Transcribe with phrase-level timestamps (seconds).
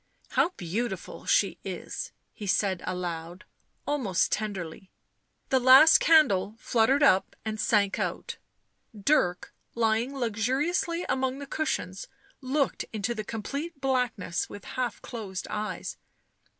[0.29, 3.45] "How beautiful she is!" he said aloud,
[3.85, 4.89] almost tenderly.
[5.49, 8.37] The last candle fluttered up and sank out;
[8.99, 12.07] Dirk, lying luxuriously among the cushions,
[12.41, 15.97] looked into the complete blackness with half closed eyes.